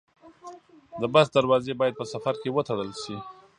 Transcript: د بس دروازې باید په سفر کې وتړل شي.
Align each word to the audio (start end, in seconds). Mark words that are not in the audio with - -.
د 1.01 1.03
بس 1.13 1.27
دروازې 1.37 1.73
باید 1.79 1.99
په 1.99 2.05
سفر 2.13 2.33
کې 2.41 2.49
وتړل 2.55 2.91
شي. 3.03 3.17